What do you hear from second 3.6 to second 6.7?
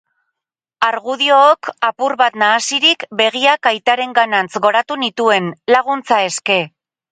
aitarenganantz goratu nituen, laguntza eske.